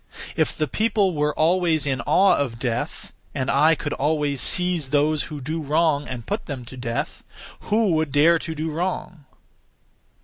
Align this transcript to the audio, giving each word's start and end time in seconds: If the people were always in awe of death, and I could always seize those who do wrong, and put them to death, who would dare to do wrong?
If 0.35 0.57
the 0.57 0.67
people 0.67 1.13
were 1.13 1.35
always 1.37 1.85
in 1.85 2.01
awe 2.07 2.35
of 2.35 2.57
death, 2.57 3.13
and 3.35 3.51
I 3.51 3.75
could 3.75 3.93
always 3.93 4.41
seize 4.41 4.89
those 4.89 5.25
who 5.25 5.39
do 5.39 5.61
wrong, 5.61 6.07
and 6.07 6.25
put 6.25 6.47
them 6.47 6.65
to 6.65 6.75
death, 6.75 7.23
who 7.69 7.91
would 7.91 8.11
dare 8.11 8.39
to 8.39 8.55
do 8.55 8.71
wrong? 8.71 9.25